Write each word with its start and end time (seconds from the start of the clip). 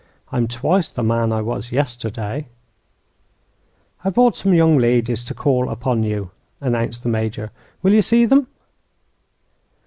I'm 0.31 0.47
twice 0.47 0.91
the 0.91 1.03
man 1.03 1.31
I 1.31 1.43
was 1.43 1.71
yesterday." 1.71 2.47
"I've 4.03 4.15
brought 4.15 4.35
some 4.35 4.51
young 4.55 4.79
ladies 4.79 5.23
to 5.25 5.35
call 5.35 5.69
upon 5.69 6.01
you," 6.01 6.31
announced 6.59 7.03
the 7.03 7.09
Major. 7.09 7.51
"Will 7.83 7.93
you 7.93 8.01
see 8.01 8.25
them?" 8.25 8.47